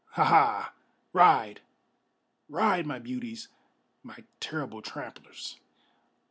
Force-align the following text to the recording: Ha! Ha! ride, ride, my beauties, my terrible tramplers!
Ha! 0.13 0.23
Ha! 0.25 0.73
ride, 1.13 1.61
ride, 2.49 2.87
my 2.87 2.97
beauties, 2.97 3.49
my 4.01 4.23
terrible 4.39 4.81
tramplers! 4.81 5.59